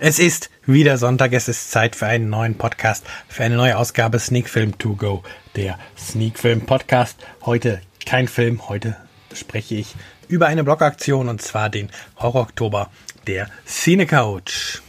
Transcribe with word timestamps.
Es 0.00 0.18
ist 0.18 0.50
wieder 0.66 0.98
Sonntag, 0.98 1.32
es 1.32 1.46
ist 1.46 1.70
Zeit 1.70 1.94
für 1.94 2.06
einen 2.06 2.28
neuen 2.28 2.58
Podcast, 2.58 3.06
für 3.28 3.44
eine 3.44 3.54
neue 3.54 3.78
Ausgabe 3.78 4.18
Sneak 4.18 4.48
Film 4.48 4.76
To 4.78 4.96
Go, 4.96 5.22
der 5.54 5.78
Sneak 5.96 6.36
Film 6.36 6.62
Podcast. 6.62 7.24
Heute 7.42 7.80
kein 8.04 8.26
Film, 8.26 8.68
heute 8.68 8.96
spreche 9.32 9.76
ich 9.76 9.94
über 10.26 10.48
eine 10.48 10.64
Blogaktion 10.64 11.28
und 11.28 11.40
zwar 11.40 11.70
den 11.70 11.90
Horror 12.16 12.42
Oktober 12.42 12.90
der 13.28 13.48
Cine 13.66 14.06
Couch. 14.06 14.80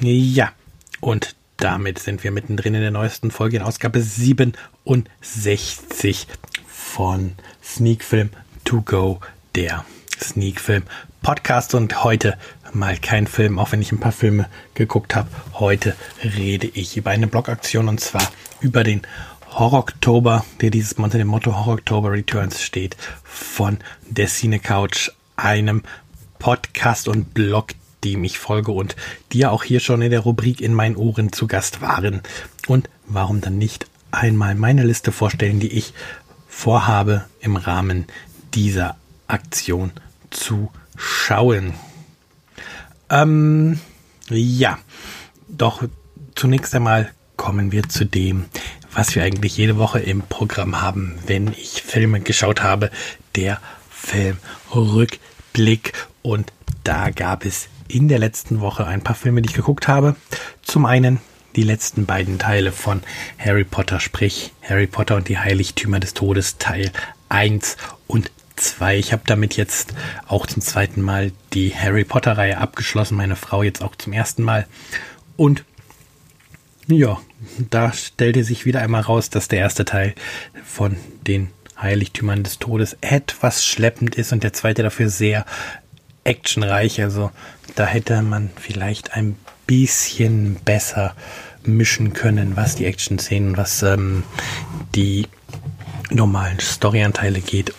Ja, 0.00 0.52
und 1.00 1.34
damit 1.56 1.98
sind 1.98 2.22
wir 2.24 2.30
mittendrin 2.30 2.74
in 2.74 2.82
der 2.82 2.90
neuesten 2.90 3.30
Folge 3.30 3.56
in 3.56 3.62
Ausgabe 3.62 4.00
67 4.00 6.26
von 6.66 7.32
Sneak 7.62 8.04
Film 8.04 8.30
To 8.64 8.82
Go, 8.82 9.20
der 9.54 9.84
Sneak 10.20 10.60
Film 10.60 10.82
Podcast. 11.22 11.74
Und 11.74 12.04
heute 12.04 12.36
mal 12.72 12.98
kein 12.98 13.26
Film, 13.26 13.58
auch 13.58 13.72
wenn 13.72 13.80
ich 13.80 13.92
ein 13.92 14.00
paar 14.00 14.12
Filme 14.12 14.48
geguckt 14.74 15.14
habe. 15.14 15.28
Heute 15.54 15.96
rede 16.22 16.66
ich 16.66 16.96
über 16.96 17.10
eine 17.10 17.26
Blogaktion 17.26 17.88
und 17.88 18.00
zwar 18.00 18.30
über 18.60 18.84
den 18.84 19.02
Horror 19.50 19.80
Oktober, 19.80 20.44
der 20.60 20.70
dieses 20.70 20.98
Mal 20.98 21.04
unter 21.04 21.18
dem 21.18 21.28
Motto 21.28 21.56
Horror 21.56 21.74
Oktober 21.74 22.12
Returns 22.12 22.62
steht, 22.62 22.96
von 23.22 23.78
der 24.08 24.26
Cine 24.26 24.58
Couch, 24.58 25.10
einem 25.36 25.82
Podcast 26.38 27.06
und 27.06 27.34
Blog, 27.34 27.68
dem 28.04 28.24
ich 28.24 28.38
folge 28.38 28.72
und 28.72 28.96
die 29.32 29.38
ja 29.38 29.50
auch 29.50 29.64
hier 29.64 29.80
schon 29.80 30.02
in 30.02 30.10
der 30.10 30.20
Rubrik 30.20 30.60
in 30.60 30.74
meinen 30.74 30.96
Ohren 30.96 31.32
zu 31.32 31.46
Gast 31.46 31.80
waren. 31.80 32.20
Und 32.66 32.90
warum 33.06 33.40
dann 33.40 33.58
nicht 33.58 33.86
einmal 34.10 34.54
meine 34.54 34.84
Liste 34.84 35.12
vorstellen, 35.12 35.60
die 35.60 35.72
ich 35.72 35.94
vorhabe 36.48 37.24
im 37.40 37.56
Rahmen 37.56 38.06
dieser 38.54 38.96
Aktion 39.26 39.92
zu 40.30 40.70
schauen. 40.96 41.74
Ähm, 43.10 43.80
ja, 44.30 44.78
doch 45.48 45.82
zunächst 46.34 46.74
einmal 46.74 47.12
kommen 47.36 47.72
wir 47.72 47.88
zu 47.88 48.04
dem, 48.04 48.44
was 48.92 49.14
wir 49.14 49.24
eigentlich 49.24 49.56
jede 49.56 49.76
Woche 49.76 50.00
im 50.00 50.22
Programm 50.22 50.80
haben, 50.80 51.18
wenn 51.26 51.48
ich 51.48 51.82
Filme 51.82 52.20
geschaut 52.20 52.62
habe, 52.62 52.90
der 53.34 53.60
Filmrückblick. 53.90 55.92
Und 56.22 56.52
da 56.84 57.10
gab 57.10 57.44
es 57.44 57.68
in 57.94 58.08
der 58.08 58.18
letzten 58.18 58.60
Woche 58.60 58.86
ein 58.86 59.02
paar 59.02 59.14
Filme, 59.14 59.40
die 59.40 59.50
ich 59.50 59.54
geguckt 59.54 59.86
habe. 59.86 60.16
Zum 60.62 60.84
einen 60.84 61.20
die 61.54 61.62
letzten 61.62 62.06
beiden 62.06 62.40
Teile 62.40 62.72
von 62.72 63.02
Harry 63.38 63.62
Potter, 63.62 64.00
sprich 64.00 64.52
Harry 64.68 64.88
Potter 64.88 65.14
und 65.14 65.28
die 65.28 65.38
Heiligtümer 65.38 66.00
des 66.00 66.12
Todes 66.12 66.58
Teil 66.58 66.90
1 67.28 67.76
und 68.08 68.32
2. 68.56 68.98
Ich 68.98 69.12
habe 69.12 69.22
damit 69.26 69.56
jetzt 69.56 69.94
auch 70.26 70.46
zum 70.46 70.60
zweiten 70.60 71.02
Mal 71.02 71.30
die 71.52 71.72
Harry 71.74 72.04
Potter 72.04 72.36
Reihe 72.36 72.58
abgeschlossen, 72.58 73.16
meine 73.16 73.36
Frau 73.36 73.62
jetzt 73.62 73.82
auch 73.82 73.94
zum 73.94 74.12
ersten 74.12 74.42
Mal. 74.42 74.66
Und 75.36 75.64
ja, 76.88 77.20
da 77.70 77.92
stellte 77.92 78.42
sich 78.42 78.66
wieder 78.66 78.80
einmal 78.80 79.02
raus, 79.02 79.30
dass 79.30 79.46
der 79.46 79.60
erste 79.60 79.84
Teil 79.84 80.14
von 80.64 80.96
den 81.26 81.50
Heiligtümern 81.80 82.42
des 82.42 82.58
Todes 82.58 82.96
etwas 83.00 83.64
schleppend 83.64 84.16
ist 84.16 84.32
und 84.32 84.42
der 84.42 84.52
zweite 84.52 84.82
dafür 84.82 85.08
sehr 85.08 85.44
actionreich. 86.24 87.02
Also 87.02 87.30
da 87.74 87.86
hätte 87.86 88.20
man 88.22 88.50
vielleicht 88.56 89.14
ein 89.14 89.36
bisschen 89.66 90.56
besser 90.56 91.14
mischen 91.62 92.12
können, 92.12 92.56
was 92.56 92.74
die 92.74 92.86
Action-Szenen, 92.86 93.56
was 93.56 93.82
ähm, 93.82 94.22
die 94.94 95.28
normalen 96.10 96.60
Storyanteile 96.60 97.40
geht, 97.40 97.72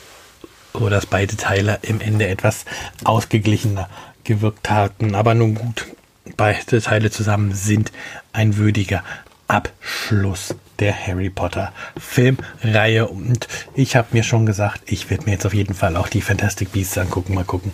oder 0.73 0.97
dass 0.97 1.05
beide 1.05 1.37
Teile 1.37 1.79
im 1.83 2.01
Ende 2.01 2.27
etwas 2.27 2.65
ausgeglichener 3.03 3.89
gewirkt 4.23 4.69
hatten. 4.69 5.15
Aber 5.15 5.33
nun 5.35 5.55
gut, 5.55 5.85
beide 6.35 6.81
Teile 6.81 7.11
zusammen 7.11 7.53
sind 7.53 7.91
ein 8.33 8.57
würdiger 8.57 9.03
Abschluss 9.47 10.55
der 10.79 11.07
Harry 11.07 11.29
Potter 11.29 11.73
Filmreihe. 11.97 13.07
Und 13.07 13.47
ich 13.73 13.95
habe 13.95 14.09
mir 14.11 14.23
schon 14.23 14.45
gesagt, 14.45 14.81
ich 14.85 15.09
werde 15.09 15.25
mir 15.25 15.31
jetzt 15.31 15.45
auf 15.45 15.53
jeden 15.53 15.73
Fall 15.73 15.95
auch 15.95 16.07
die 16.07 16.21
Fantastic 16.21 16.71
Beasts 16.71 16.97
angucken. 16.97 17.33
Mal 17.33 17.45
gucken, 17.45 17.71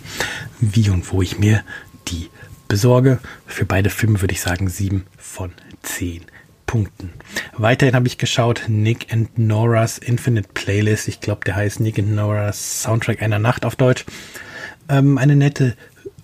wie 0.59 0.89
und 0.89 1.12
wo 1.12 1.22
ich 1.22 1.39
mir 1.39 1.63
die 2.07 2.29
besorge. 2.67 3.19
Für 3.45 3.66
beide 3.66 3.89
Filme 3.89 4.22
würde 4.22 4.34
ich 4.34 4.41
sagen 4.41 4.69
7 4.69 5.06
von 5.17 5.51
10 5.84 6.23
Punkten. 6.66 7.12
Weiterhin 7.57 7.95
habe 7.95 8.07
ich 8.07 8.17
geschaut 8.17 8.63
Nick 8.69 9.12
and 9.12 9.38
Nora's 9.38 9.97
Infinite 9.97 10.50
Playlist. 10.53 11.09
Ich 11.09 11.19
glaube, 11.19 11.41
der 11.45 11.57
heißt 11.57 11.81
Nick 11.81 12.00
and 12.00 12.16
Nora's 12.16 12.81
Soundtrack 12.83 13.22
einer 13.22 13.39
Nacht 13.39 13.66
auf 13.66 13.75
Deutsch. 13.75 14.06
Ähm, 14.88 15.18
eine 15.18 15.35
nette 15.35 15.75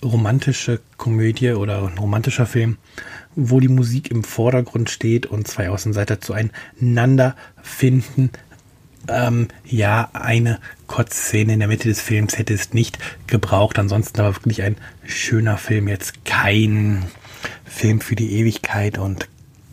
romantische 0.04 0.80
Komödie 0.98 1.52
oder 1.52 1.84
ein 1.84 1.98
romantischer 1.98 2.46
Film, 2.46 2.78
wo 3.36 3.60
die 3.60 3.68
Musik 3.68 4.12
im 4.12 4.24
Vordergrund 4.24 4.90
steht 4.90 5.26
und 5.26 5.48
zwei 5.48 5.70
Außenseiter 5.70 6.22
zueinander 6.22 7.36
finden. 7.62 8.32
Ähm, 9.08 9.48
ja, 9.66 10.10
eine 10.14 10.60
Kurzszene 10.88 11.54
in 11.54 11.60
der 11.60 11.68
Mitte 11.68 11.88
des 11.88 12.02
Films 12.02 12.38
hätte 12.38 12.54
es 12.54 12.74
nicht 12.74 13.00
gebraucht. 13.28 13.80
Ansonsten 13.80 14.20
aber 14.20 14.36
wirklich 14.36 14.64
ein 14.64 14.76
schöner 15.06 15.58
Film. 15.58 15.88
Jetzt 15.88 16.26
kein 16.26 17.06
Film 17.66 18.02
für 18.02 18.16
die 18.16 18.40
Ewigkeit 18.40 18.98
und 18.98 19.30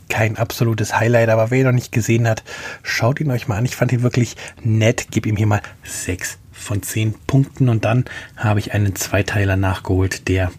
kein 0.08 0.36
absolutes 0.36 0.96
Highlight. 0.98 1.30
Aber 1.30 1.50
wer 1.50 1.58
ihn 1.58 1.66
noch 1.66 1.72
nicht 1.72 1.90
gesehen 1.90 2.28
hat, 2.28 2.44
schaut 2.82 3.20
ihn 3.20 3.30
euch 3.30 3.48
mal 3.48 3.56
an. 3.56 3.64
Ich 3.64 3.76
fand 3.76 3.92
ihn 3.92 4.02
wirklich 4.02 4.36
nett. 4.62 5.08
Gib 5.10 5.26
ihm 5.26 5.36
hier 5.36 5.46
mal 5.46 5.62
sechs 5.82 6.38
von 6.54 6.82
zehn 6.82 7.14
Punkten. 7.26 7.68
Und 7.68 7.84
dann 7.84 8.04
habe 8.36 8.60
ich 8.60 8.72
einen 8.72 8.96
Zweiteiler 8.96 9.56
nachgeholt, 9.56 10.28
der 10.28 10.50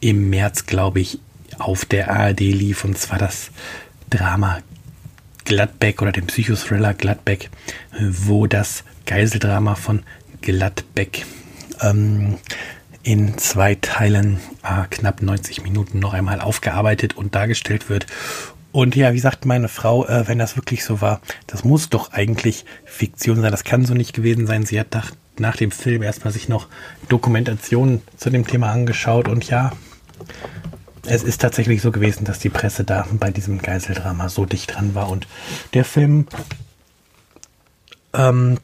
im 0.00 0.28
März, 0.28 0.66
glaube 0.66 1.00
ich, 1.00 1.20
auf 1.58 1.84
der 1.84 2.10
ARD 2.10 2.40
lief. 2.40 2.84
Und 2.84 2.98
zwar 2.98 3.18
das 3.18 3.50
Drama 4.10 4.58
Gladbeck 5.44 6.02
oder 6.02 6.12
den 6.12 6.26
Psychothriller 6.26 6.92
Gladbeck, 6.92 7.50
wo 7.98 8.46
das 8.46 8.84
Geiseldrama 9.06 9.76
von 9.76 10.02
Gladbeck 10.42 11.24
ähm, 11.80 12.38
in 13.02 13.38
zwei 13.38 13.76
Teilen 13.76 14.40
äh, 14.64 14.84
knapp 14.90 15.22
90 15.22 15.62
Minuten 15.62 16.00
noch 16.00 16.12
einmal 16.12 16.40
aufgearbeitet 16.40 17.16
und 17.16 17.36
dargestellt 17.36 17.88
wird. 17.88 18.06
Und 18.72 18.96
ja, 18.96 19.14
wie 19.14 19.20
sagt 19.20 19.46
meine 19.46 19.68
Frau, 19.68 20.04
äh, 20.04 20.26
wenn 20.26 20.38
das 20.38 20.56
wirklich 20.56 20.84
so 20.84 21.00
war, 21.00 21.20
das 21.46 21.64
muss 21.64 21.88
doch 21.88 22.12
eigentlich 22.12 22.64
Fiktion 22.84 23.40
sein, 23.40 23.52
das 23.52 23.64
kann 23.64 23.86
so 23.86 23.94
nicht 23.94 24.12
gewesen 24.12 24.46
sein. 24.46 24.66
Sie 24.66 24.78
hat 24.78 24.92
nach, 24.92 25.12
nach 25.40 25.56
dem 25.56 25.70
Film 25.70 26.02
erstmal 26.02 26.32
sich 26.32 26.48
noch 26.48 26.68
Dokumentationen 27.08 28.02
zu 28.16 28.30
dem 28.30 28.46
Thema 28.46 28.70
angeschaut. 28.70 29.28
Und 29.28 29.48
ja, 29.48 29.72
es 31.06 31.22
ist 31.22 31.40
tatsächlich 31.40 31.82
so 31.82 31.92
gewesen, 31.92 32.24
dass 32.24 32.38
die 32.38 32.48
Presse 32.48 32.84
da 32.84 33.06
bei 33.12 33.30
diesem 33.30 33.60
Geiseldrama 33.60 34.28
so 34.28 34.44
dicht 34.44 34.74
dran 34.74 34.94
war. 34.94 35.08
Und 35.08 35.26
der 35.74 35.84
Film 35.84 36.26
ähm, 38.12 38.58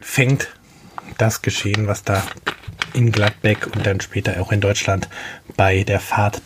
fängt 0.00 0.48
das 1.18 1.42
Geschehen, 1.42 1.86
was 1.86 2.02
da 2.02 2.22
in 2.92 3.12
Gladbeck 3.12 3.66
und 3.74 3.86
dann 3.86 4.00
später 4.00 4.40
auch 4.40 4.52
in 4.52 4.60
Deutschland 4.60 5.08
bei 5.56 5.82
der 5.84 6.00
Fahrt 6.00 6.42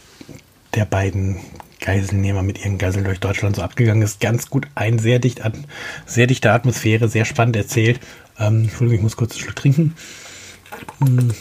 der 0.74 0.84
beiden 0.84 1.40
Geiselnehmer 1.80 2.42
mit 2.42 2.58
ihren 2.64 2.78
Geiseln 2.78 3.04
durch 3.04 3.20
Deutschland 3.20 3.56
so 3.56 3.62
abgegangen 3.62 4.02
ist, 4.02 4.20
ganz 4.20 4.50
gut 4.50 4.66
ein, 4.74 4.98
sehr 4.98 5.18
dicht 5.18 5.42
an, 5.42 5.66
sehr 6.06 6.26
dichte 6.26 6.52
Atmosphäre, 6.52 7.08
sehr 7.08 7.24
spannend 7.24 7.56
erzählt. 7.56 8.00
Ähm, 8.38 8.64
Entschuldigung, 8.64 8.96
ich 8.96 9.02
muss 9.02 9.16
kurz 9.16 9.32
einen 9.32 9.40
Schluck 9.40 9.56
trinken. 9.56 9.94
Hm 10.98 11.32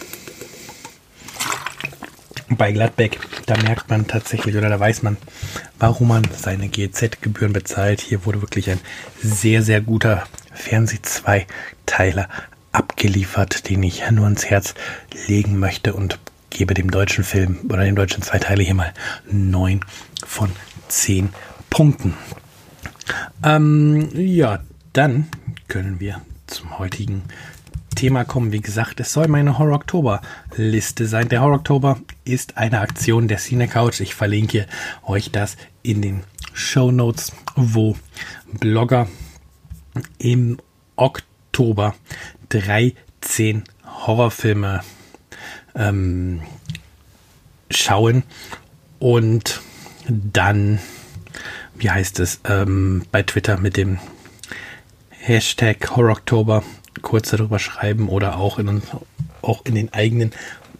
bei 2.50 2.72
Gladbeck, 2.72 3.20
da 3.46 3.58
merkt 3.58 3.90
man 3.90 4.08
tatsächlich 4.08 4.56
oder 4.56 4.70
da 4.70 4.80
weiß 4.80 5.04
man, 5.04 5.18
warum 5.80 6.10
man 6.10 6.24
seine 6.36 6.70
GZ-Gebühren 6.70 7.54
bezahlt. 7.54 8.02
Hier 8.02 8.26
wurde 8.26 8.42
wirklich 8.42 8.70
ein 8.70 8.80
sehr, 9.22 9.64
sehr 9.64 9.82
guter 9.82 10.24
Fernseh-2-Teiler 10.54 12.30
abgeliefert, 12.72 13.70
den 13.70 13.84
ich 13.84 14.10
nur 14.12 14.26
ans 14.26 14.46
Herz 14.46 14.76
legen 15.28 15.60
möchte 15.60 15.94
und 15.94 16.20
gebe 16.50 16.74
dem 16.74 16.92
deutschen 16.92 17.24
Film 17.24 17.60
oder 17.70 17.84
dem 17.84 17.96
deutschen 17.96 18.24
Zweiteiler 18.24 18.64
hier 18.64 18.74
mal 18.74 18.94
9 19.30 19.82
von 20.26 20.52
10 20.88 21.30
Punkten. 21.70 22.14
Ähm, 23.44 24.10
ja, 24.14 24.60
dann 24.94 25.28
können 25.68 26.00
wir 26.00 26.22
zum 26.48 26.80
heutigen 26.80 27.24
Thema 27.96 28.26
kommen. 28.26 28.52
Wie 28.52 28.62
gesagt, 28.62 29.00
es 29.00 29.12
soll 29.14 29.28
meine 29.28 29.58
Horror 29.58 29.76
Oktober 29.76 30.22
Liste 30.56 31.08
sein. 31.08 31.30
Der 31.30 31.42
Horror 31.42 31.58
Oktober 31.58 32.00
ist 32.26 32.58
eine 32.58 32.80
Aktion 32.80 33.28
der 33.28 33.40
Cine 33.40 33.68
Couch. 33.68 34.02
Ich 34.02 34.16
verlinke 34.16 34.68
euch 35.04 35.32
das 35.32 35.58
in 35.82 36.02
den 36.02 36.24
Show 36.54 36.92
Notes, 36.92 37.32
wo 37.56 37.96
Blogger 38.52 39.08
im 40.20 40.60
Oktober 40.96 41.96
13 42.50 43.64
Horrorfilme 43.86 44.82
ähm, 45.78 46.42
schauen 47.70 48.24
und 49.00 49.62
dann, 50.08 50.80
wie 51.76 51.90
heißt 51.90 52.20
es, 52.20 52.40
ähm, 52.46 53.04
bei 53.12 53.24
Twitter 53.24 53.58
mit 53.58 53.78
dem 53.78 54.00
Hashtag 55.10 55.96
Horror 55.96 56.22
kurz 57.02 57.30
darüber 57.32 57.60
schreiben 57.60 58.10
oder 58.10 58.38
auch 58.38 58.60
in, 58.60 58.82
auch 59.42 59.66
in 59.66 59.76
den 59.76 59.94
eigenen 59.94 60.32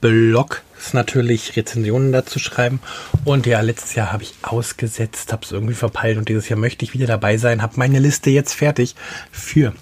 Blog 0.02 0.64
natürlich 0.94 1.56
Rezensionen 1.56 2.12
dazu 2.12 2.40
schreiben. 2.40 2.80
Und 3.26 3.46
ja, 3.46 3.62
letztes 3.62 3.96
Jahr 3.96 4.12
habe 4.12 4.24
ich 4.24 4.34
ausgesetzt, 4.44 5.34
habe 5.34 5.44
es 5.44 5.52
irgendwie 5.52 5.74
verpeilt 5.74 6.18
und 6.18 6.30
dieses 6.30 6.50
Jahr 6.50 6.60
möchte 6.60 6.86
ich 6.86 6.94
wieder 6.94 7.08
dabei 7.08 7.38
sein. 7.38 7.62
Habe 7.62 7.74
meine 7.78 8.00
Liste 8.00 8.30
jetzt 8.30 8.54
fertig 8.54 8.96
für 9.32 9.74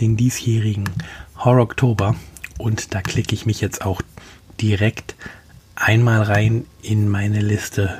den 0.00 0.16
diesjährigen 0.16 0.90
Horror 1.38 1.62
Oktober. 1.62 2.16
Und 2.58 2.94
da 2.94 3.00
klicke 3.00 3.34
ich 3.34 3.46
mich 3.46 3.60
jetzt 3.60 3.86
auch 3.86 4.02
direkt 4.60 5.14
einmal 5.74 6.22
rein 6.22 6.66
in 6.82 7.08
meine 7.08 7.40
Liste 7.40 7.98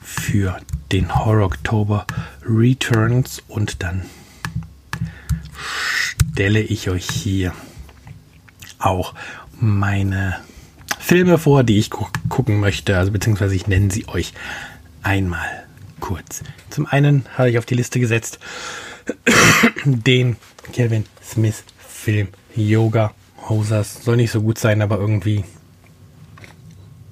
für 0.00 0.58
den 0.92 1.14
Horror 1.16 1.46
Oktober 1.46 2.06
Returns 2.44 3.42
und 3.48 3.82
dann 3.82 4.02
stelle 6.32 6.60
ich 6.60 6.88
euch 6.90 7.10
hier 7.10 7.52
auch 8.78 9.14
meine 9.58 10.36
Filme 10.98 11.38
vor, 11.38 11.64
die 11.64 11.78
ich 11.78 11.90
gu 11.90 12.06
gucken 12.28 12.60
möchte, 12.60 12.96
also 12.96 13.10
beziehungsweise 13.10 13.54
ich 13.54 13.66
nenne 13.66 13.90
sie 13.90 14.06
euch 14.08 14.32
einmal 15.02 15.64
kurz. 16.00 16.42
Zum 16.70 16.86
einen 16.86 17.24
habe 17.36 17.50
ich 17.50 17.58
auf 17.58 17.66
die 17.66 17.74
Liste 17.74 17.98
gesetzt 17.98 18.38
den 19.84 20.36
Kevin 20.72 21.04
Smith 21.24 21.64
Film 21.78 22.28
Yoga 22.54 23.14
Hosers. 23.48 24.04
Soll 24.04 24.16
nicht 24.16 24.30
so 24.30 24.42
gut 24.42 24.58
sein, 24.58 24.82
aber 24.82 24.98
irgendwie 24.98 25.44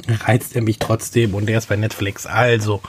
reizt 0.09 0.55
er 0.57 0.63
mich 0.63 0.79
trotzdem 0.79 1.35
und 1.35 1.47
der 1.47 1.59
ist 1.59 1.69
bei 1.69 1.77
Netflix. 1.77 2.27
Also 2.27 2.81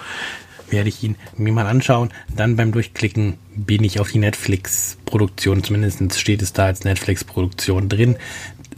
werde 0.70 0.90
ich 0.90 1.04
ihn 1.04 1.16
mir 1.38 1.54
mal 1.54 1.68
anschauen. 1.68 2.12
Dann 2.36 2.56
beim 2.56 2.72
Durchklicken 2.72 3.38
bin 3.56 3.84
ich 3.84 4.00
auf 4.00 4.12
die 4.12 4.20
Netflix-Produktion, 4.20 5.64
zumindest 5.64 6.20
steht 6.20 6.42
es 6.42 6.54
da 6.54 6.66
als 6.66 6.84
Netflix-Produktion 6.84 7.90
drin. 7.90 8.18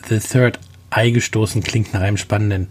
The 0.10 0.20
Third 0.20 0.60
Ei 0.90 1.10
gestoßen, 1.10 1.64
klingt 1.64 1.94
nach 1.94 2.02
einem 2.02 2.18
spannenden 2.18 2.70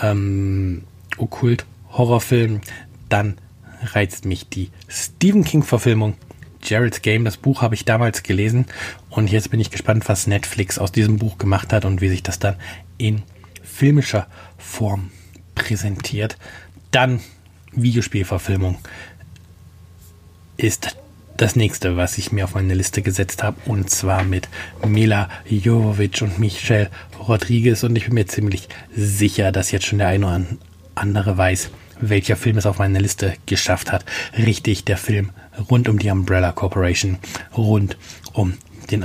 ähm, 0.00 0.84
Okkult-Horrorfilm. 1.16 2.60
Dann 3.08 3.38
reizt 3.82 4.24
mich 4.24 4.48
die 4.48 4.70
Stephen 4.88 5.44
King-Verfilmung 5.44 6.14
Jared's 6.62 7.02
Game. 7.02 7.24
Das 7.24 7.36
Buch 7.36 7.62
habe 7.62 7.74
ich 7.74 7.84
damals 7.84 8.22
gelesen 8.22 8.66
und 9.10 9.30
jetzt 9.30 9.50
bin 9.50 9.60
ich 9.60 9.70
gespannt, 9.70 10.08
was 10.08 10.26
Netflix 10.26 10.78
aus 10.78 10.92
diesem 10.92 11.18
Buch 11.18 11.38
gemacht 11.38 11.72
hat 11.72 11.84
und 11.84 12.00
wie 12.00 12.08
sich 12.08 12.22
das 12.22 12.38
dann 12.38 12.56
in 12.98 13.22
filmischer 13.76 14.26
Form 14.58 15.10
präsentiert. 15.54 16.36
Dann 16.90 17.20
Videospielverfilmung 17.72 18.78
ist 20.56 20.96
das 21.36 21.56
nächste, 21.56 21.98
was 21.98 22.16
ich 22.16 22.32
mir 22.32 22.44
auf 22.44 22.54
meine 22.54 22.72
Liste 22.72 23.02
gesetzt 23.02 23.42
habe, 23.42 23.58
und 23.66 23.90
zwar 23.90 24.24
mit 24.24 24.48
Mila 24.86 25.28
Jovovic 25.46 26.22
und 26.22 26.38
Michelle 26.38 26.90
Rodriguez. 27.28 27.82
Und 27.82 27.96
ich 27.96 28.06
bin 28.06 28.14
mir 28.14 28.26
ziemlich 28.26 28.68
sicher, 28.94 29.52
dass 29.52 29.70
jetzt 29.70 29.84
schon 29.84 29.98
der 29.98 30.08
eine 30.08 30.26
oder 30.26 30.46
andere 30.94 31.36
weiß, 31.36 31.70
welcher 32.00 32.36
Film 32.36 32.56
es 32.56 32.64
auf 32.64 32.78
meine 32.78 32.98
Liste 32.98 33.34
geschafft 33.44 33.92
hat. 33.92 34.06
Richtig, 34.38 34.86
der 34.86 34.96
Film 34.96 35.30
rund 35.70 35.88
um 35.90 35.98
die 35.98 36.10
Umbrella 36.10 36.52
Corporation, 36.52 37.18
rund 37.54 37.98
um 38.32 38.54
den, 38.90 39.04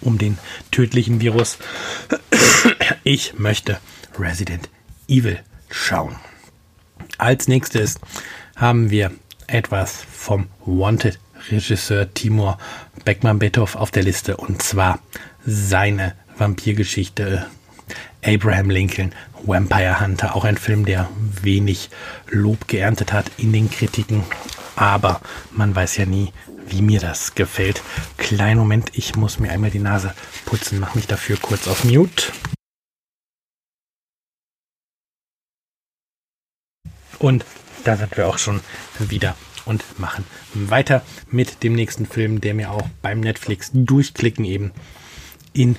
um 0.00 0.18
den 0.18 0.38
tödlichen 0.70 1.20
Virus. 1.20 1.58
Ich 3.04 3.38
möchte 3.38 3.78
Resident 4.18 4.68
Evil 5.08 5.40
schauen. 5.70 6.16
Als 7.18 7.48
nächstes 7.48 7.98
haben 8.56 8.90
wir 8.90 9.10
etwas 9.46 10.04
vom 10.10 10.48
Wanted-Regisseur 10.64 12.12
Timur 12.14 12.58
Beckmann-Betow 13.04 13.76
auf 13.76 13.90
der 13.90 14.02
Liste 14.02 14.36
und 14.36 14.62
zwar 14.62 15.00
seine 15.44 16.14
Vampirgeschichte 16.38 17.46
Abraham 18.24 18.70
Lincoln, 18.70 19.12
Vampire 19.44 20.00
Hunter, 20.00 20.36
auch 20.36 20.44
ein 20.44 20.56
Film, 20.56 20.84
der 20.84 21.08
wenig 21.42 21.90
Lob 22.28 22.68
geerntet 22.68 23.12
hat 23.12 23.30
in 23.38 23.52
den 23.52 23.70
Kritiken, 23.70 24.24
aber 24.76 25.20
man 25.52 25.74
weiß 25.74 25.96
ja 25.96 26.06
nie, 26.06 26.32
wie 26.68 26.82
mir 26.82 27.00
das 27.00 27.34
gefällt. 27.34 27.82
Kleinen 28.18 28.60
Moment, 28.60 28.90
ich 28.92 29.16
muss 29.16 29.38
mir 29.38 29.50
einmal 29.50 29.70
die 29.70 29.78
Nase 29.78 30.14
putzen, 30.44 30.78
mach 30.78 30.94
mich 30.94 31.06
dafür 31.06 31.36
kurz 31.40 31.66
auf 31.66 31.84
Mute. 31.84 32.32
Und 37.20 37.44
da 37.84 37.96
sind 37.96 38.16
wir 38.16 38.26
auch 38.26 38.38
schon 38.38 38.60
wieder 38.98 39.36
und 39.66 40.00
machen 40.00 40.24
weiter 40.54 41.02
mit 41.30 41.62
dem 41.62 41.74
nächsten 41.74 42.06
Film, 42.06 42.40
der 42.40 42.54
mir 42.54 42.72
auch 42.72 42.88
beim 43.02 43.20
Netflix 43.20 43.70
durchklicken 43.72 44.44
eben 44.44 44.72
in 45.52 45.76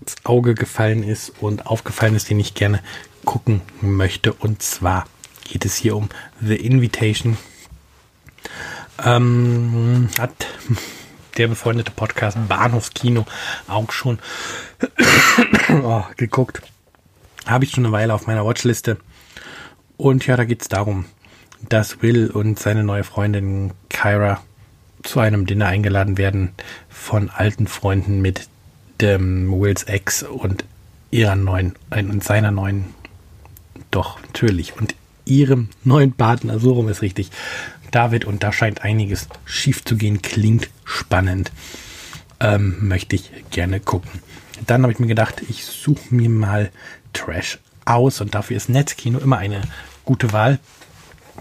ins 0.00 0.16
Auge 0.24 0.54
gefallen 0.54 1.02
ist 1.02 1.32
und 1.40 1.66
aufgefallen 1.66 2.14
ist, 2.14 2.30
den 2.30 2.38
ich 2.38 2.54
gerne 2.54 2.80
gucken 3.24 3.60
möchte. 3.80 4.32
Und 4.32 4.62
zwar 4.62 5.06
geht 5.44 5.64
es 5.64 5.74
hier 5.74 5.96
um 5.96 6.08
The 6.40 6.54
Invitation. 6.54 7.36
Ähm, 9.04 10.08
hat 10.18 10.46
der 11.36 11.48
befreundete 11.48 11.90
Podcast 11.90 12.38
Bahnhofskino 12.48 13.26
auch 13.66 13.90
schon 13.90 14.20
oh, 15.82 16.04
geguckt. 16.16 16.62
Habe 17.44 17.64
ich 17.64 17.72
schon 17.72 17.84
eine 17.84 17.92
Weile 17.92 18.14
auf 18.14 18.26
meiner 18.26 18.46
Watchliste. 18.46 18.98
Und 19.96 20.26
ja, 20.26 20.36
da 20.36 20.44
geht 20.44 20.62
es 20.62 20.68
darum, 20.68 21.06
dass 21.68 22.02
Will 22.02 22.30
und 22.30 22.58
seine 22.58 22.84
neue 22.84 23.04
Freundin 23.04 23.72
Kyra 23.88 24.42
zu 25.02 25.20
einem 25.20 25.46
Dinner 25.46 25.66
eingeladen 25.66 26.18
werden 26.18 26.50
von 26.88 27.30
alten 27.30 27.66
Freunden 27.66 28.20
mit 28.20 28.48
dem 29.00 29.50
Wills 29.50 29.84
Ex 29.84 30.22
und 30.22 30.64
ihrer 31.10 31.36
neuen 31.36 31.74
und 31.90 32.24
seiner 32.24 32.50
neuen 32.50 32.86
doch 33.90 34.20
natürlich 34.22 34.76
und 34.76 34.94
ihrem 35.24 35.68
neuen 35.84 36.12
Partner 36.12 36.58
so 36.58 36.72
rum 36.72 36.88
ist 36.88 37.02
richtig. 37.02 37.30
David 37.90 38.24
und 38.24 38.42
da 38.42 38.52
scheint 38.52 38.82
einiges 38.82 39.28
schief 39.44 39.84
zu 39.84 39.96
gehen 39.96 40.22
klingt 40.22 40.68
spannend. 40.84 41.52
Ähm, 42.40 42.76
möchte 42.80 43.16
ich 43.16 43.30
gerne 43.50 43.80
gucken. 43.80 44.10
Dann 44.66 44.82
habe 44.82 44.92
ich 44.92 44.98
mir 44.98 45.06
gedacht 45.06 45.42
ich 45.48 45.64
suche 45.64 46.14
mir 46.14 46.28
mal 46.28 46.70
Trash 47.12 47.58
aus 47.86 48.20
und 48.20 48.34
dafür 48.34 48.56
ist 48.56 48.68
Netzkino 48.68 49.18
immer 49.18 49.38
eine 49.38 49.62
gute 50.04 50.32
Wahl. 50.32 50.58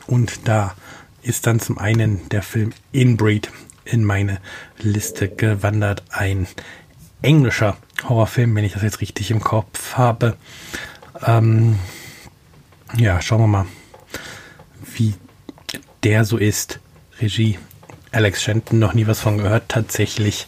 Und 0.07 0.47
da 0.47 0.75
ist 1.21 1.47
dann 1.47 1.59
zum 1.59 1.77
einen 1.77 2.29
der 2.29 2.43
Film 2.43 2.71
Inbreed 2.91 3.51
in 3.83 4.03
meine 4.03 4.39
Liste 4.79 5.27
gewandert. 5.29 6.03
Ein 6.09 6.47
englischer 7.21 7.77
Horrorfilm, 8.07 8.55
wenn 8.55 8.63
ich 8.63 8.73
das 8.73 8.83
jetzt 8.83 9.01
richtig 9.01 9.31
im 9.31 9.41
Kopf 9.41 9.95
habe. 9.95 10.37
Ähm, 11.25 11.79
ja, 12.95 13.21
schauen 13.21 13.41
wir 13.41 13.47
mal, 13.47 13.65
wie 14.93 15.15
der 16.03 16.25
so 16.25 16.37
ist. 16.37 16.79
Regie 17.19 17.57
Alex 18.11 18.43
Shenton, 18.43 18.79
noch 18.79 18.93
nie 18.93 19.07
was 19.07 19.19
von 19.19 19.37
gehört. 19.37 19.69
Tatsächlich 19.69 20.47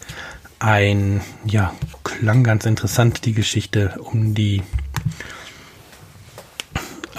ein, 0.60 1.22
ja, 1.46 1.74
klang 2.04 2.44
ganz 2.44 2.66
interessant, 2.66 3.26
die 3.26 3.34
Geschichte 3.34 3.96
um 4.00 4.34
die 4.34 4.64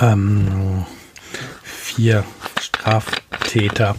ähm, 0.01 0.85
vier 1.63 2.25
Straftäter, 2.61 3.97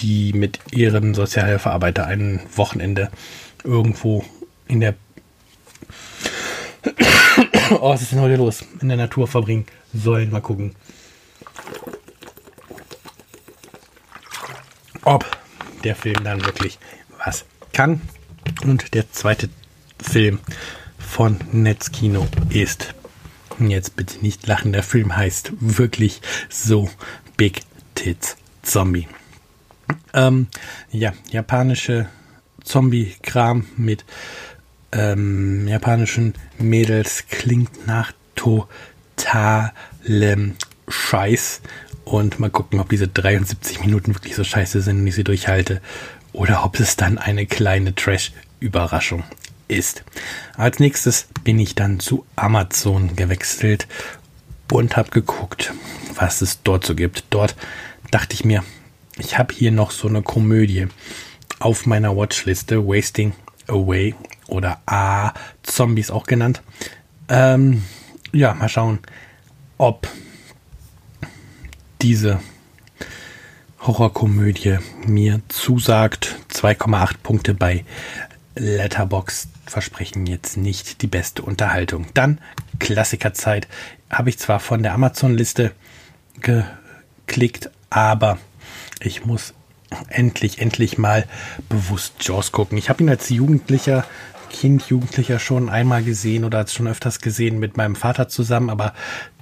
die 0.00 0.32
mit 0.32 0.58
ihren 0.72 1.14
Sozialhilfearbeiter 1.14 2.06
ein 2.06 2.40
Wochenende 2.54 3.10
irgendwo 3.64 4.24
in 4.66 4.80
der 4.80 4.94
Oh, 7.70 7.90
was 7.90 8.02
ist 8.02 8.12
denn 8.12 8.20
heute 8.20 8.36
los? 8.36 8.64
In 8.80 8.88
der 8.88 8.96
Natur 8.96 9.28
verbringen 9.28 9.66
sollen. 9.92 10.30
Mal 10.30 10.40
gucken. 10.40 10.74
Ob 15.04 15.24
der 15.84 15.94
Film 15.94 16.24
dann 16.24 16.44
wirklich 16.44 16.78
was 17.24 17.44
kann. 17.72 18.00
Und 18.62 18.94
der 18.94 19.10
zweite 19.12 19.50
Film 20.00 20.40
von 20.98 21.38
Netzkino 21.52 22.26
ist 22.48 22.94
Jetzt 23.58 23.96
bitte 23.96 24.18
nicht 24.20 24.46
lachen, 24.46 24.72
der 24.72 24.82
Film 24.82 25.16
heißt 25.16 25.52
wirklich 25.60 26.20
so 26.48 26.88
Big 27.36 27.62
Tits 27.94 28.36
Zombie. 28.62 29.08
Ähm, 30.14 30.46
ja, 30.90 31.12
japanische 31.30 32.08
Zombie-Kram 32.62 33.66
mit 33.76 34.04
ähm, 34.92 35.66
japanischen 35.66 36.34
Mädels 36.58 37.24
klingt 37.28 37.86
nach 37.86 38.12
totalem 38.36 39.72
Scheiß. 40.86 41.62
Und 42.04 42.38
mal 42.38 42.50
gucken, 42.50 42.80
ob 42.80 42.88
diese 42.88 43.08
73 43.08 43.80
Minuten 43.80 44.14
wirklich 44.14 44.34
so 44.34 44.44
scheiße 44.44 44.80
sind 44.80 45.00
und 45.00 45.06
ich 45.06 45.14
sie 45.14 45.24
durchhalte. 45.24 45.82
Oder 46.32 46.64
ob 46.64 46.78
es 46.78 46.96
dann 46.96 47.18
eine 47.18 47.46
kleine 47.46 47.94
Trash-Überraschung 47.94 49.24
ist. 49.68 50.04
Als 50.56 50.78
nächstes 50.78 51.28
bin 51.44 51.58
ich 51.58 51.74
dann 51.74 52.00
zu 52.00 52.26
Amazon 52.36 53.14
gewechselt 53.16 53.86
und 54.72 54.96
habe 54.96 55.10
geguckt, 55.10 55.72
was 56.14 56.42
es 56.42 56.62
dort 56.62 56.84
so 56.84 56.94
gibt. 56.94 57.24
Dort 57.30 57.54
dachte 58.10 58.34
ich 58.34 58.44
mir, 58.44 58.64
ich 59.18 59.38
habe 59.38 59.54
hier 59.54 59.72
noch 59.72 59.90
so 59.90 60.08
eine 60.08 60.22
Komödie 60.22 60.88
auf 61.58 61.86
meiner 61.86 62.16
Watchliste, 62.16 62.86
Wasting 62.86 63.32
Away 63.66 64.14
oder 64.46 64.80
A 64.86 65.32
Zombies 65.62 66.10
auch 66.10 66.26
genannt. 66.26 66.62
Ähm, 67.28 67.84
ja, 68.32 68.54
mal 68.54 68.68
schauen, 68.68 69.00
ob 69.76 70.08
diese 72.00 72.40
Horrorkomödie 73.80 74.78
mir 75.06 75.40
zusagt. 75.48 76.36
2,8 76.52 77.14
Punkte 77.22 77.54
bei 77.54 77.84
Letterbox 78.54 79.48
versprechen 79.70 80.26
jetzt 80.26 80.56
nicht 80.56 81.02
die 81.02 81.06
beste 81.06 81.42
Unterhaltung. 81.42 82.06
Dann 82.14 82.40
Klassikerzeit 82.78 83.68
habe 84.10 84.30
ich 84.30 84.38
zwar 84.38 84.60
von 84.60 84.82
der 84.82 84.94
Amazon-Liste 84.94 85.72
geklickt, 86.40 87.70
aber 87.90 88.38
ich 89.00 89.24
muss 89.24 89.54
endlich, 90.08 90.58
endlich 90.58 90.98
mal 90.98 91.24
bewusst 91.68 92.14
Jaws 92.20 92.52
gucken. 92.52 92.78
Ich 92.78 92.88
habe 92.88 93.02
ihn 93.02 93.08
als 93.08 93.28
Jugendlicher, 93.28 94.04
Kind, 94.50 94.88
Jugendlicher 94.88 95.38
schon 95.38 95.68
einmal 95.68 96.02
gesehen 96.02 96.44
oder 96.44 96.66
schon 96.66 96.88
öfters 96.88 97.20
gesehen 97.20 97.58
mit 97.58 97.76
meinem 97.76 97.96
Vater 97.96 98.28
zusammen, 98.28 98.70
aber 98.70 98.94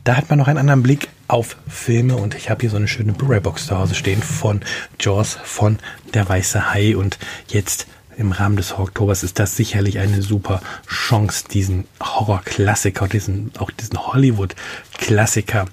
da 0.04 0.16
hat 0.16 0.30
man 0.30 0.38
noch 0.38 0.48
einen 0.48 0.58
anderen 0.58 0.82
Blick 0.82 1.08
auf 1.28 1.56
Filme 1.68 2.16
und 2.16 2.34
ich 2.36 2.50
habe 2.50 2.60
hier 2.60 2.70
so 2.70 2.76
eine 2.76 2.86
schöne 2.88 3.12
Blu-ray-Box 3.12 3.66
zu 3.66 3.76
Hause 3.76 3.94
stehen 3.94 4.22
von 4.22 4.60
Jaws 5.00 5.38
von 5.42 5.78
Der 6.14 6.28
Weiße 6.28 6.72
Hai 6.72 6.96
und 6.96 7.18
jetzt 7.48 7.88
im 8.16 8.32
Rahmen 8.32 8.56
des 8.56 8.72
Oktobers 8.72 9.22
ist 9.22 9.38
das 9.38 9.56
sicherlich 9.56 9.98
eine 9.98 10.22
super 10.22 10.62
Chance, 10.88 11.44
diesen 11.50 11.84
Horror-Klassiker, 12.02 13.08
diesen, 13.08 13.52
auch 13.58 13.70
diesen 13.70 13.98
Hollywood-Klassiker 13.98 15.66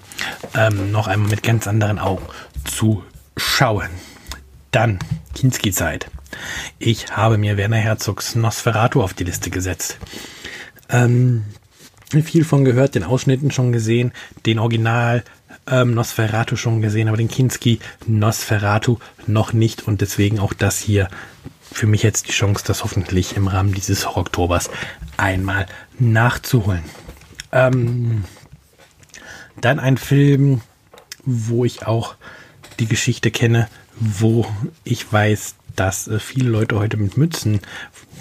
ähm, 0.54 0.92
noch 0.92 1.06
einmal 1.06 1.30
mit 1.30 1.42
ganz 1.42 1.66
anderen 1.66 1.98
Augen 1.98 2.26
zu 2.64 3.02
schauen. 3.36 3.88
Dann 4.70 4.98
Kinski-Zeit. 5.34 6.10
Ich 6.78 7.16
habe 7.16 7.38
mir 7.38 7.56
Werner 7.56 7.76
Herzogs 7.76 8.34
Nosferatu 8.34 9.02
auf 9.02 9.14
die 9.14 9.24
Liste 9.24 9.50
gesetzt. 9.50 9.98
Ähm, 10.90 11.44
viel 12.24 12.44
von 12.44 12.64
gehört, 12.64 12.94
den 12.94 13.04
Ausschnitten 13.04 13.50
schon 13.50 13.72
gesehen, 13.72 14.12
den 14.44 14.58
Original 14.58 15.24
ähm, 15.66 15.94
Nosferatu 15.94 16.56
schon 16.56 16.82
gesehen, 16.82 17.08
aber 17.08 17.16
den 17.16 17.28
Kinski 17.28 17.78
Nosferatu 18.06 18.98
noch 19.26 19.52
nicht 19.52 19.86
und 19.86 20.00
deswegen 20.00 20.38
auch 20.38 20.52
das 20.52 20.78
hier 20.78 21.08
für 21.74 21.86
mich 21.88 22.04
jetzt 22.04 22.28
die 22.28 22.32
Chance, 22.32 22.62
das 22.66 22.84
hoffentlich 22.84 23.36
im 23.36 23.48
Rahmen 23.48 23.74
dieses 23.74 24.06
Oktobers 24.06 24.70
einmal 25.16 25.66
nachzuholen. 25.98 26.84
Ähm, 27.50 28.24
dann 29.60 29.80
ein 29.80 29.96
Film, 29.96 30.60
wo 31.24 31.64
ich 31.64 31.86
auch 31.86 32.14
die 32.78 32.86
Geschichte 32.86 33.32
kenne, 33.32 33.68
wo 33.96 34.46
ich 34.84 35.12
weiß, 35.12 35.56
dass 35.74 36.06
äh, 36.06 36.20
viele 36.20 36.48
Leute 36.48 36.78
heute 36.78 36.96
mit 36.96 37.16
Mützen 37.16 37.60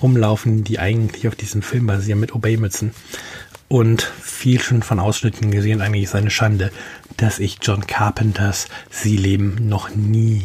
rumlaufen, 0.01 0.63
die 0.63 0.79
eigentlich 0.79 1.27
auf 1.27 1.35
diesem 1.35 1.61
Film 1.61 1.85
basieren, 1.85 2.19
mit 2.19 2.33
Obey-Mützen. 2.33 2.91
Und 3.67 4.01
viel 4.01 4.59
schon 4.59 4.81
von 4.81 4.99
Ausschnitten 4.99 5.51
gesehen, 5.51 5.81
eigentlich 5.81 6.03
ist 6.03 6.15
eine 6.15 6.31
Schande, 6.31 6.71
dass 7.17 7.39
ich 7.39 7.59
John 7.61 7.85
Carpenters 7.85 8.67
Sie 8.89 9.15
leben 9.15 9.67
noch 9.67 9.93
nie 9.95 10.43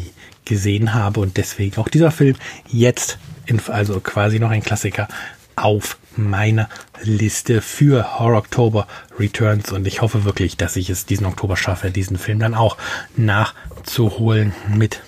gesehen 0.49 0.93
habe 0.93 1.21
und 1.21 1.37
deswegen 1.37 1.77
auch 1.77 1.87
dieser 1.87 2.11
Film 2.11 2.35
jetzt, 2.67 3.17
in, 3.45 3.61
also 3.67 4.01
quasi 4.01 4.39
noch 4.39 4.49
ein 4.49 4.63
Klassiker, 4.63 5.07
auf 5.55 5.97
meiner 6.15 6.69
Liste 7.01 7.61
für 7.61 8.19
Horror 8.19 8.39
October 8.39 8.87
Returns 9.17 9.71
und 9.71 9.87
ich 9.87 10.01
hoffe 10.01 10.25
wirklich, 10.25 10.57
dass 10.57 10.75
ich 10.75 10.89
es 10.89 11.05
diesen 11.05 11.25
Oktober 11.25 11.55
schaffe, 11.55 11.91
diesen 11.91 12.17
Film 12.17 12.39
dann 12.39 12.55
auch 12.55 12.77
nachzuholen 13.15 14.53
mit 14.67 15.01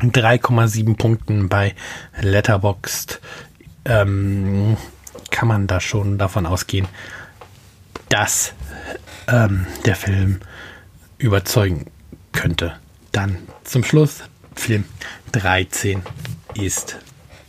3,7 0.00 0.96
Punkten 0.96 1.48
bei 1.48 1.74
Letterboxd. 2.20 3.20
Ähm, 3.84 4.76
kann 5.30 5.48
man 5.48 5.66
da 5.66 5.80
schon 5.80 6.18
davon 6.18 6.46
ausgehen, 6.46 6.86
dass 8.08 8.52
ähm, 9.28 9.66
der 9.84 9.96
Film 9.96 10.40
überzeugen 11.18 11.86
könnte. 12.32 12.76
Dann 13.16 13.38
zum 13.64 13.82
Schluss, 13.82 14.24
Film 14.54 14.84
13 15.32 16.02
ist 16.52 16.98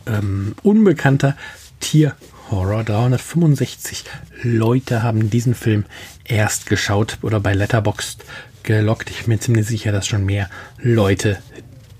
ähm, 0.06 0.54
unbekannter 0.62 1.36
Tierhorror. 1.80 2.84
365 2.84 4.04
Leute 4.42 5.02
haben 5.02 5.28
diesen 5.28 5.54
Film 5.54 5.84
erst 6.24 6.64
geschaut 6.64 7.18
oder 7.20 7.38
bei 7.40 7.52
Letterboxd 7.52 8.24
gelockt. 8.62 9.10
Ich 9.10 9.26
bin 9.26 9.34
mir 9.34 9.40
ziemlich 9.40 9.66
sicher, 9.66 9.92
dass 9.92 10.06
schon 10.06 10.24
mehr 10.24 10.48
Leute 10.78 11.38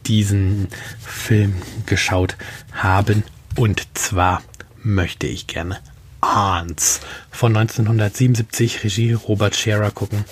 diesen 0.06 0.68
Film 1.06 1.52
geschaut 1.84 2.38
haben. 2.72 3.22
Und 3.54 3.87
zwar 3.92 4.42
möchte 4.82 5.26
ich 5.26 5.46
gerne 5.46 5.78
Hans 6.22 7.00
von 7.30 7.54
1977, 7.54 8.82
Regie 8.82 9.12
Robert 9.12 9.56
Scherer 9.56 9.90
gucken. 9.90 10.25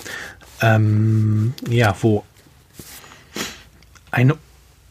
Ähm, 0.59 1.53
ja, 1.69 1.95
wo 2.01 2.23
eine 4.17 4.35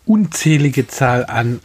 unzählige 0.05 0.87
Zahl 0.87 1.27
an 1.27 1.59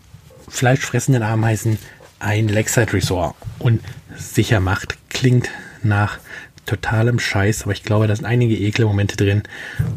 fleischfressenden 0.47 1.21
Ameisen 1.21 1.77
ein 2.17 2.47
Lakeside 2.47 2.91
Resort 2.93 3.35
unsicher 3.59 4.59
macht. 4.59 4.97
Klingt 5.09 5.47
nach 5.83 6.17
totalem 6.65 7.19
Scheiß, 7.19 7.61
aber 7.63 7.73
ich 7.73 7.83
glaube, 7.83 8.07
da 8.07 8.15
sind 8.15 8.25
einige 8.25 8.57
ekle 8.57 8.85
Momente 8.85 9.15
drin. 9.15 9.43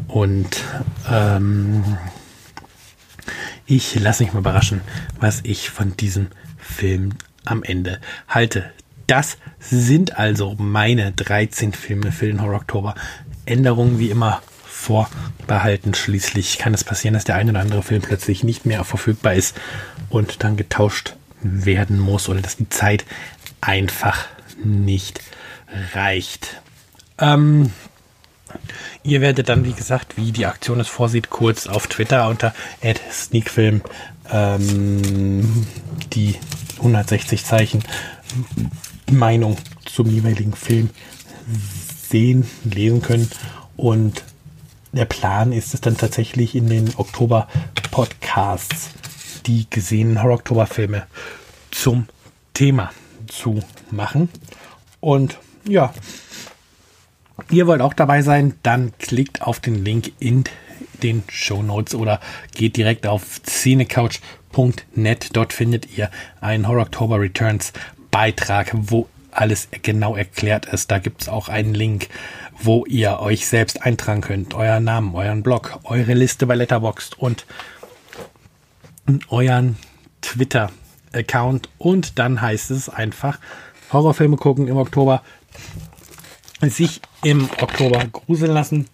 Und 0.07 0.61
ähm, 1.11 1.83
ich 3.65 3.99
lasse 3.99 4.23
mich 4.23 4.33
mal 4.33 4.41
überraschen, 4.41 4.81
was 5.19 5.39
ich 5.41 5.71
von 5.71 5.97
diesem 5.97 6.27
Film 6.59 7.13
am 7.45 7.63
Ende 7.63 7.99
halte. 8.27 8.71
Das 9.07 9.39
sind 9.59 10.19
also 10.19 10.53
meine 10.59 11.13
13 11.13 11.73
Filme 11.73 12.11
für 12.11 12.27
den 12.27 12.43
Horror 12.43 12.57
Oktober. 12.57 12.93
Änderungen 13.47 13.97
wie 13.97 14.11
immer 14.11 14.43
vorbehalten. 14.85 15.93
Schließlich 15.93 16.57
kann 16.57 16.73
es 16.73 16.83
passieren, 16.83 17.13
dass 17.13 17.23
der 17.23 17.35
ein 17.35 17.49
oder 17.49 17.59
andere 17.59 17.83
Film 17.83 18.01
plötzlich 18.01 18.43
nicht 18.43 18.65
mehr 18.65 18.83
verfügbar 18.83 19.33
ist 19.33 19.55
und 20.09 20.43
dann 20.43 20.57
getauscht 20.57 21.15
werden 21.41 21.99
muss 21.99 22.29
oder 22.29 22.41
dass 22.41 22.57
die 22.57 22.69
Zeit 22.69 23.05
einfach 23.61 24.25
nicht 24.63 25.21
reicht. 25.93 26.61
Ähm, 27.19 27.71
ihr 29.03 29.21
werdet 29.21 29.49
dann, 29.49 29.65
wie 29.65 29.73
gesagt, 29.73 30.17
wie 30.17 30.31
die 30.31 30.45
Aktion 30.45 30.79
es 30.79 30.87
vorsieht, 30.87 31.29
kurz 31.29 31.67
auf 31.67 31.87
Twitter 31.87 32.29
unter 32.29 32.53
sneakfilm 33.11 33.81
ähm, 34.31 35.67
die 36.13 36.35
160 36.77 37.45
Zeichen 37.45 37.83
Meinung 39.11 39.57
zum 39.85 40.09
jeweiligen 40.09 40.53
Film 40.53 40.89
sehen, 42.09 42.45
lesen 42.63 43.01
können. 43.01 43.29
Und 43.77 44.23
der 44.95 45.05
Plan 45.05 45.51
ist 45.51 45.73
es 45.73 45.81
dann 45.81 45.97
tatsächlich 45.97 46.55
in 46.55 46.67
den 46.69 46.93
Oktober-Podcasts 46.95 48.91
die 49.45 49.67
gesehenen 49.69 50.21
Horror-Oktober-Filme 50.21 51.05
zum 51.71 52.07
Thema 52.53 52.91
zu 53.27 53.61
machen. 53.91 54.29
Und 54.99 55.37
ja, 55.67 55.93
ihr 57.51 57.67
wollt 57.67 57.81
auch 57.81 57.93
dabei 57.93 58.21
sein, 58.21 58.55
dann 58.63 58.93
klickt 58.97 59.41
auf 59.41 59.59
den 59.59 59.83
Link 59.83 60.13
in 60.19 60.45
den 61.03 61.23
Show 61.29 61.61
Notes 61.61 61.93
oder 61.95 62.19
geht 62.53 62.77
direkt 62.77 63.05
auf 63.05 63.41
scenecouch.net. 63.45 65.29
Dort 65.33 65.53
findet 65.53 65.97
ihr 65.97 66.09
einen 66.41 66.67
Horror 66.67 66.83
October 66.83 67.19
Returns 67.19 67.73
Beitrag, 68.11 68.71
wo 68.73 69.09
alles 69.35 69.69
genau 69.81 70.15
erklärt 70.15 70.65
ist. 70.65 70.91
Da 70.91 70.99
gibt 70.99 71.23
es 71.23 71.29
auch 71.29 71.49
einen 71.49 71.73
Link, 71.73 72.09
wo 72.57 72.85
ihr 72.85 73.19
euch 73.19 73.47
selbst 73.47 73.83
eintragen 73.83 74.21
könnt. 74.21 74.53
Euren 74.53 74.83
Namen, 74.83 75.13
euren 75.15 75.43
Blog, 75.43 75.79
eure 75.83 76.13
Liste 76.13 76.47
bei 76.47 76.55
Letterboxd 76.55 77.19
und 77.19 77.45
euren 79.29 79.77
Twitter-Account. 80.21 81.69
Und 81.77 82.17
dann 82.19 82.41
heißt 82.41 82.71
es 82.71 82.89
einfach 82.89 83.39
Horrorfilme 83.91 84.37
gucken 84.37 84.67
im 84.67 84.77
Oktober. 84.77 85.21
Sich 86.61 87.01
im 87.23 87.49
Oktober 87.61 88.05
gruseln 88.05 88.51
lassen. 88.51 88.87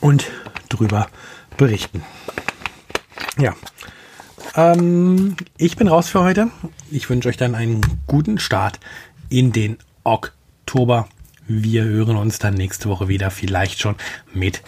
Und 0.00 0.30
drüber 0.68 1.08
berichten. 1.56 2.02
Ja, 3.38 3.54
ähm, 4.56 5.36
ich 5.56 5.76
bin 5.76 5.88
raus 5.88 6.08
für 6.08 6.22
heute. 6.22 6.48
Ich 6.90 7.08
wünsche 7.10 7.28
euch 7.28 7.36
dann 7.36 7.54
einen 7.54 7.80
guten 8.06 8.38
Start 8.38 8.80
in 9.28 9.52
den 9.52 9.78
Oktober. 10.04 11.08
Wir 11.46 11.84
hören 11.84 12.16
uns 12.16 12.38
dann 12.38 12.54
nächste 12.54 12.88
Woche 12.88 13.08
wieder, 13.08 13.30
vielleicht 13.30 13.80
schon 13.80 13.96
mit 14.32 14.62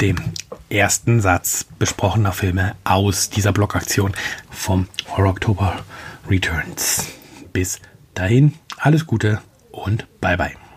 dem 0.00 0.16
ersten 0.68 1.20
Satz 1.20 1.64
besprochener 1.78 2.32
Filme 2.32 2.74
aus 2.84 3.30
dieser 3.30 3.52
Blockaktion 3.52 4.14
vom 4.50 4.88
Horror 5.10 5.30
Oktober 5.30 5.80
Returns. 6.28 7.06
Bis 7.52 7.80
dahin, 8.14 8.54
alles 8.78 9.06
Gute 9.06 9.40
und 9.72 10.06
bye 10.20 10.36
bye. 10.36 10.69